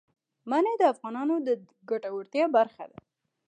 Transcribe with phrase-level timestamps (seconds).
[0.49, 1.49] منی د افغانانو د
[1.89, 2.99] ګټورتیا برخه ده.